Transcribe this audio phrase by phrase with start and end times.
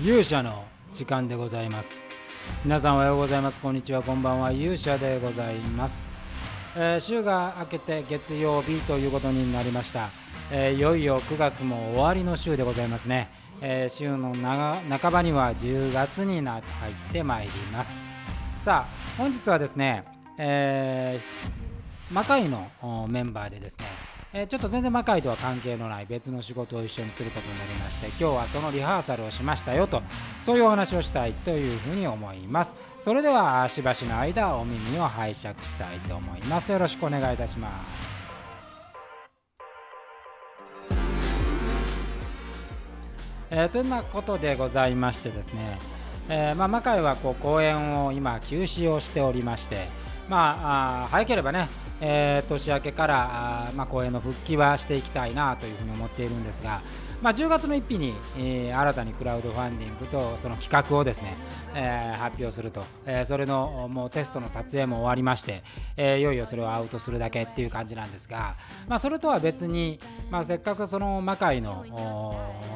[0.00, 2.06] 勇者の時間でございます。
[2.64, 3.58] 皆さんおはようございます。
[3.58, 4.52] こんにちはこんばんは。
[4.52, 6.06] 勇者でございます、
[6.76, 10.10] えー週が明けて月曜日ということになりました、
[10.52, 13.28] えーいよいよ9月も終わりの週でございますね、
[13.60, 18.00] えー週の半ばには10月にな入ってまいります。
[18.54, 20.04] さあ本日はですね、
[20.38, 22.70] えー魔界の
[23.08, 23.84] メンバーでですね、
[24.38, 30.00] えーちょっと全然魔界とは関係のない別の仕事を一緒にすることになりまして今日はそのリハーサルをしましたよと
[30.40, 32.76] そういうお話をしたいというふうに思います。
[32.98, 36.70] それではしばしの間お耳を拝借したいと思います。
[36.70, 38.18] よろしくお願いいたします。
[43.50, 45.78] えーというようなことでございましてですね、
[46.28, 49.88] えーまあ、魔界はこう公演を今休止をしておりまして、
[50.28, 51.68] まあ、早ければね、
[52.00, 56.82] えー年明けからあまあ、公演の復帰はしていきたいなというふうに思っているんですが、
[57.22, 61.34] まあ、10月の1日に、えー新たにクラウドファンディングとその企画をですね、
[61.74, 65.62] えー発表すると、えーそれのもうテストの撮影も終わりまして、
[65.96, 69.98] えーいよいよそれをアウトするだけっていう感じなんですが、まあ、それとは別に、
[70.30, 71.86] まあ、せっかくその魔界の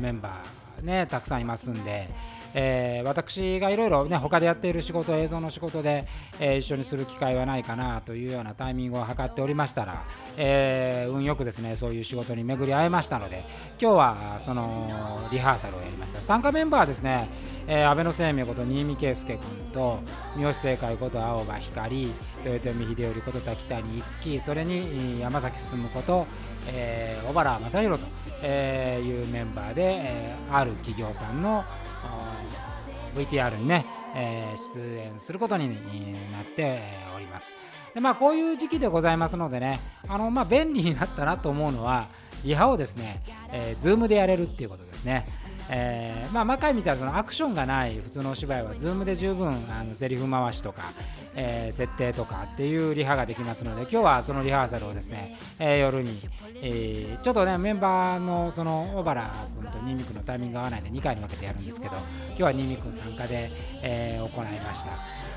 [0.00, 2.08] メンバーねたくさんいますんで、
[2.54, 6.06] えー私がいろいろね他でやっている仕事映像の仕事で、
[6.40, 10.04] えー一緒にする機会はないかなというようなタイミングを図っておりましたら、
[10.36, 13.44] えー運よくですねそういう仕事に巡り会えましたので
[13.80, 16.20] 今日はそのリハーサルをやりました。
[16.20, 17.28] 参加メンバーはですね、
[17.66, 19.98] えー安倍晴明こと新見圭介君と
[20.36, 22.02] 三好正解こと青葉光
[22.44, 26.26] 豊臣秀頼こと滝谷五木それに山崎進こと、
[26.68, 28.08] えー小原正弘と、
[28.42, 31.64] えーいうメンバーで、えーある企業さんの
[33.14, 35.68] VTR にね、え出演することに
[36.32, 36.80] なって
[37.16, 37.52] おります。
[37.94, 42.08] でまあ、こういう時期でございますのでね、あのまあ、便利になったなと思うのは、
[42.44, 45.26] リハをですね、えー、Zoom でやれるっていうことですね。
[45.70, 50.82] えーまあ、魔界みたいなそのアクションがない普通のお芝居は、ズームで十分あのセリフ回しとか、
[51.34, 56.18] えー設定とかっていうリハができますので、今日はそのリハーサルをですね、えー夜に、
[56.62, 61.96] えーちょっとね、メンバーのその小原君とニンニクのタイミングが合わないので2回に分けてやるんですけど、
[62.28, 63.50] 今日はニンニク参加で、
[63.82, 64.90] えー行いました。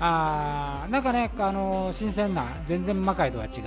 [0.00, 3.62] あーなんかね、あの新鮮な、全然魔界とは違う、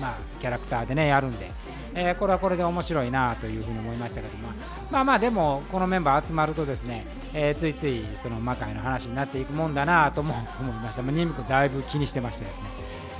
[0.00, 1.50] まあ、キャラクターでね、やるんで、
[1.94, 4.54] えーこれはこれで面白いなというふうに思いましたけど、ま、
[4.90, 11.02] まあまあでもこのメンバー集まるとですね、えーついついその魔界の話になっていくもんだなとも思いました。
[11.02, 12.66] まあ、ニンミ君だいぶ気にしてましてですね、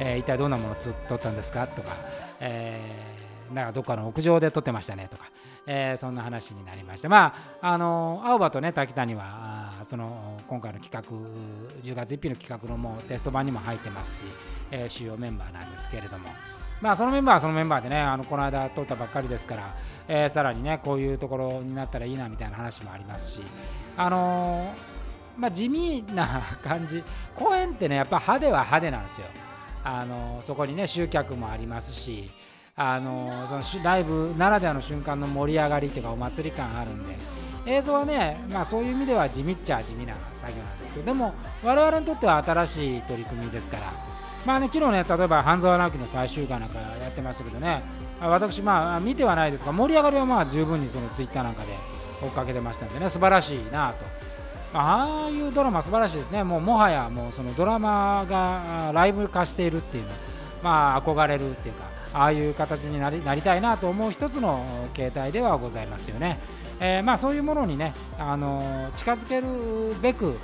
[0.01, 0.77] えー一体どんなものを
[1.09, 1.89] 撮ったんですかとか、
[2.41, 5.25] えーなんかどっかの屋上で撮ってましたねとか、
[5.67, 7.09] えーそんな話になりました。
[7.09, 11.03] まあ、あの青葉とね滝谷はその今回の企画
[11.83, 14.27] 10月1日の企画のもうテスト版にも入ってますし、
[14.71, 16.29] えー主要メンバーなんですけれども。
[16.81, 19.77] まあそのメンバーはそのメンバーでね、あのこの間通ったばっかりですから、
[20.09, 23.43] えーさらにね、こういうところになったらいいなみたいな話もありますし、
[23.97, 27.03] あのーまあ、地味な感じ、
[27.35, 29.27] 公演ってね、やっぱ派手は派手なんですよ。
[29.85, 32.31] あのーそこにね、集客もありますし、
[32.77, 37.17] あのそのライブならではの瞬間の盛り上がりっていうか、お祭り感あるんで、
[37.67, 43.93] 映像はね、まあ、そういう意味では地味っちゃ地味な作業なんですけど、でも、我々にとっては新しい取り組みですから、
[44.47, 47.83] まあね、昨日ね、例えば半沢直樹の最終回なんかやってましたけどね、
[48.21, 51.77] 私、まあ、見てはないですが、盛り上がりはまあ十分にそのツイッターなんかで
[52.23, 54.07] 追っかけてましたんでね、素晴らしいなと。
[54.73, 60.11] ああいうドラマ素晴らしいですね、もうもはやもうそのドラマがライブ化しているっていうの、
[60.63, 61.85] まあ、憧れるっていうか、
[62.15, 64.65] ああいう形になりなりたいなと思う一つの
[64.95, 66.39] 形態ではございますよね。
[66.81, 70.39] えーまあ、そういうものにね、あのー近づけるべく、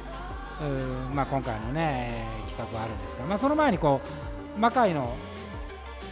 [1.15, 2.13] まあ、今回のね、
[2.57, 4.01] 企画があるんですが、まあ、その前にこ
[4.57, 5.15] う魔界の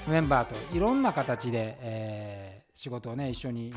[0.06, 3.72] メンバーといろんな形で、えー仕事をね一緒に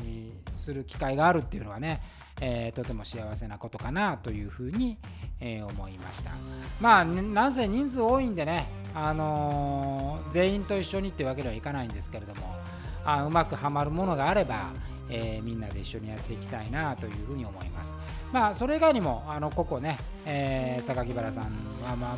[0.56, 2.02] する機会があるっていうのはね、
[2.40, 4.98] えーとても幸せなことかなというふうに、
[5.38, 6.32] えー思いました。
[6.80, 12.56] まあねなぜ人数多いんでね、あのー全員と一緒にっていうわけではいかないんですけれども
[13.04, 14.72] あうまくはまるものがあれば、
[15.08, 17.94] えーみんなで一緒にやっていきたいなというふうに思います。
[18.32, 22.16] まあそれ以外にもあのここね、えー榊原さんはまあ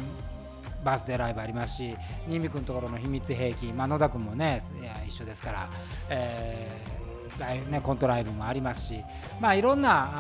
[0.85, 1.97] バースデーライブありますし、
[2.29, 4.61] 新見君のところの秘密兵器、まあ、野田君もね、
[5.07, 5.71] 一緒ですから、
[6.09, 7.01] えー
[7.39, 9.03] ライね、コントライブもありますし、
[9.41, 10.11] まあ、いろんな、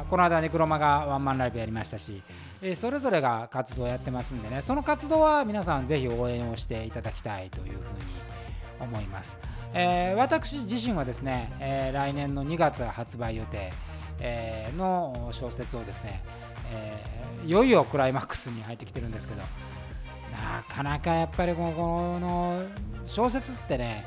[0.00, 2.22] あこの間、ネクロマがワンマンライブやりましたし、
[2.62, 7.78] えーそれぞれが活動をやってますんでね、その活動は皆さんぜひ応援をしていただきたいというふうに
[8.80, 9.36] 思います。
[9.74, 13.70] えー私自身はですね、えー来年の2月発売予定、
[14.20, 16.22] えーの小説をですね、
[16.72, 19.42] えーいよいよクライマックスに入ってきてるんですけど、
[20.34, 22.62] なかなかやっぱりこのこの
[23.06, 24.04] 小説ってね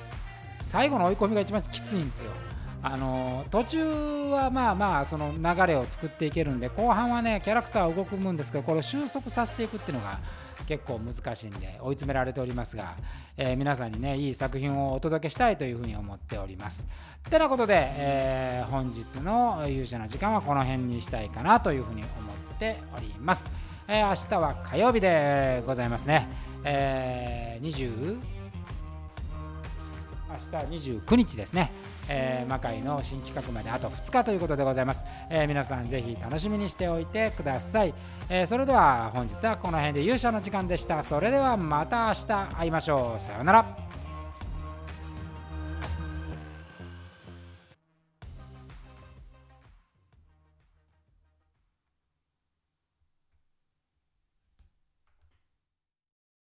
[0.62, 2.32] 最後の追い込みが一番きついんですよ
[2.84, 10.20] あの途中はまあまあその流れを作っていけるんで後半はねキャラクターは動くんですけどこれを収束させていくっていうのが
[10.68, 12.96] 結構難しいんで追い詰められておりますが、
[13.36, 16.88] えー、皆さんにねいい作品をお届けしたいというふうに思っております。
[17.28, 23.50] ってなことで、えー、本日の勇者の時間はこの辺にしたいかなというふうに思っております。
[23.88, 26.28] えー、明日は火曜日でございますね。
[26.64, 28.18] えー、20
[30.30, 30.36] 明
[30.80, 31.72] 日29日ですね。
[32.10, 37.94] えー、魔界の新企画まであと2日ということでございます、えー、皆さんぜひ楽しみにしておいてください、
[38.30, 41.04] えー、それでは本日はこの辺で勇者の時間でした。
[41.04, 43.20] それではまた明日会いましょう。
[43.20, 43.78] さようなら。